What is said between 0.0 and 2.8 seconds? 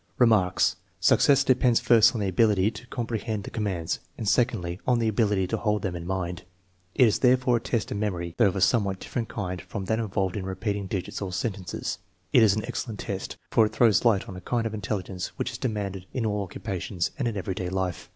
Remarks. Success depends first on the ability